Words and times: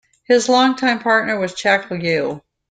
His 0.25 0.49
longtime 0.49 0.97
partner 0.97 1.39
was 1.39 1.53
Chak 1.53 1.91
Yui. 1.91 2.41